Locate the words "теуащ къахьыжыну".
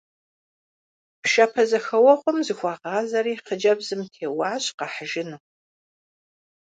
4.13-5.39